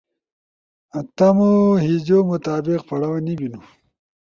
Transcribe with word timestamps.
ا 0.97 0.99
تمو 1.15 1.51
ہیجو 1.83 2.19
مطابق 2.31 2.79
پڑاؤ 2.89 3.17
نی 3.25 3.33
بینو، 3.39 3.61